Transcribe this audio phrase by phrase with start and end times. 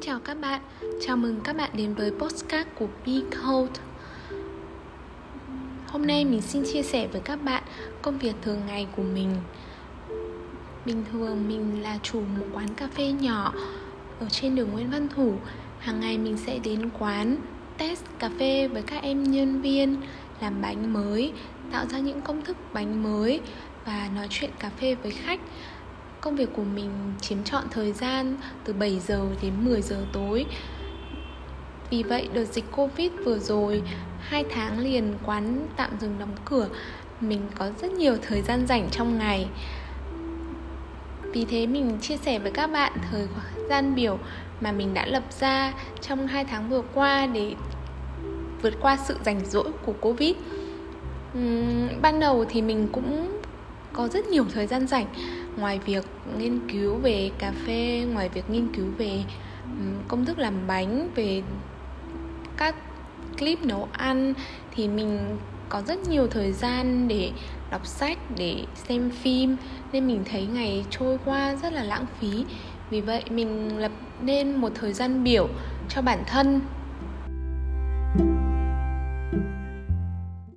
[0.00, 0.60] Xin chào các bạn,
[1.00, 3.82] chào mừng các bạn đến với postcard của Be Code
[5.86, 7.62] Hôm nay mình xin chia sẻ với các bạn
[8.02, 9.36] công việc thường ngày của mình.
[10.86, 13.52] Bình thường mình là chủ một quán cà phê nhỏ
[14.20, 15.34] ở trên đường Nguyễn Văn Thủ.
[15.78, 17.36] Hàng ngày mình sẽ đến quán
[17.78, 19.96] test cà phê với các em nhân viên
[20.40, 21.32] Làm bánh mới,
[21.72, 23.40] tạo ra những công thức bánh mới
[23.86, 25.40] Và nói chuyện cà phê với khách
[26.20, 30.46] công việc của mình chiếm trọn thời gian từ 7 giờ đến 10 giờ tối.
[31.90, 33.82] Vì vậy đợt dịch Covid vừa rồi
[34.20, 36.68] hai tháng liền quán tạm dừng đóng cửa.
[37.20, 39.48] Mình có rất nhiều thời gian rảnh trong ngày.
[41.22, 43.26] Vì thế mình chia sẻ với các bạn thời
[43.68, 44.18] gian biểu
[44.60, 47.54] mà mình đã lập ra trong hai tháng vừa qua để
[48.62, 50.36] vượt qua sự rảnh rỗi của Covid.
[51.38, 53.38] Uhm, Ban đầu thì mình cũng
[53.92, 55.06] có rất nhiều thời gian rảnh
[55.56, 56.06] ngoài việc
[56.38, 59.22] nghiên cứu về cà phê, ngoài việc nghiên cứu về
[60.08, 61.42] công thức làm bánh, về
[62.56, 62.74] các
[63.38, 64.34] clip nấu ăn,
[64.74, 65.18] thì mình
[65.68, 67.30] có rất nhiều thời gian để
[67.70, 69.56] đọc sách, để xem phim.
[69.92, 72.44] Nên mình thấy ngày trôi qua rất là lãng phí.
[72.90, 75.48] Vì vậy, mình lập nên một thời gian biểu
[75.88, 76.60] cho bản thân.